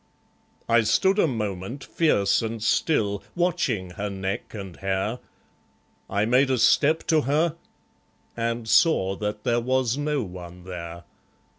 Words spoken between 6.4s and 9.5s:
a step to her; and saw That